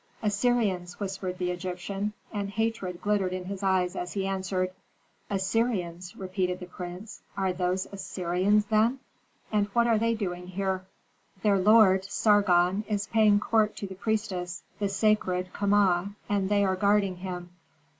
[0.23, 4.71] "Assyrians," whispered the Egyptian; and hatred glittered in his eyes as he answered.
[5.29, 7.21] "Assyrians," repeated the prince.
[7.37, 8.97] "Are those Assyrians, then?
[9.51, 10.85] And what are they doing here?"
[11.43, 16.75] "Their lord, Sargon, is paying court to the priestess, the sacred Kama, and they are
[16.75, 17.51] guarding him.